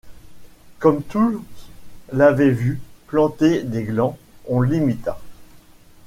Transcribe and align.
Comme 0.79 1.03
tous 1.03 1.43
l'avaient 2.11 2.49
vu 2.49 2.81
planter 3.05 3.61
des 3.61 3.83
glands, 3.83 4.17
on 4.47 4.59
l'imita. 4.61 5.19